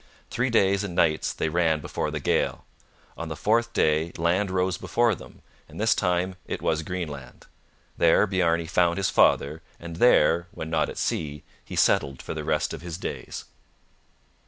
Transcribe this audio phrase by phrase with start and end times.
[0.31, 2.65] Three days and nights they ran before the gale.
[3.15, 7.45] On the fourth day land rose before them, and this time it was Greenland.
[7.99, 12.43] There Bjarne found his father, and there, when not at sea, he settled for the
[12.43, 13.45] rest of his days.